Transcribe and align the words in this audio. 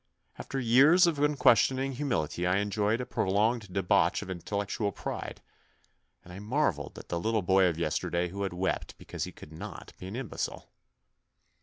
After 0.39 0.59
years 0.59 1.05
of 1.05 1.19
unquestioning 1.19 1.93
hu 1.97 2.05
mility 2.05 2.47
I 2.49 2.57
enjoyed 2.57 3.01
a 3.01 3.05
prolonged 3.05 3.71
debauch 3.71 4.23
of 4.23 4.29
intel 4.29 4.63
lectual 4.65 4.95
pride, 4.95 5.43
and 6.23 6.33
I 6.33 6.39
marvelled 6.39 6.97
at 6.97 7.09
the 7.09 7.19
little 7.19 7.43
boy 7.43 7.65
of 7.67 7.77
yesterday 7.77 8.29
who 8.29 8.41
had 8.41 8.51
wept 8.53 8.97
because 8.97 9.25
he 9.25 9.31
could 9.31 9.53
not 9.53 9.93
be 9.99 10.07
an 10.07 10.15
imbecile. 10.15 10.71